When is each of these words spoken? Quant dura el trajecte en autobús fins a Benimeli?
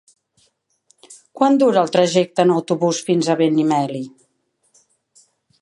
Quant 1.41 1.59
dura 1.65 1.83
el 1.83 1.93
trajecte 1.97 2.47
en 2.47 2.55
autobús 2.57 3.05
fins 3.11 3.29
a 3.35 3.39
Benimeli? 3.45 4.05